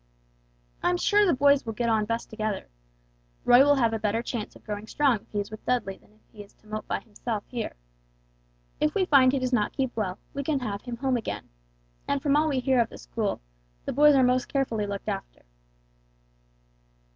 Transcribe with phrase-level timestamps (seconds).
[0.81, 2.69] "I am sure the boys will get on best together;
[3.45, 6.11] Roy will have a better chance of growing strong if he is with Dudley than
[6.13, 7.75] if he is to mope by himself here.
[8.79, 11.49] If we find he does not keep well, we can have him home again;
[12.07, 13.41] and from all we hear of the school,
[13.85, 15.43] the boys are most carefully looked after."